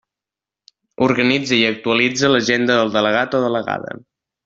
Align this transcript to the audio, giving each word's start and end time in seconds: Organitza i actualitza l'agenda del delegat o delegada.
Organitza 1.09 1.53
i 1.59 1.61
actualitza 1.69 2.33
l'agenda 2.35 2.81
del 2.83 2.93
delegat 2.99 3.41
o 3.43 3.47
delegada. 3.49 3.99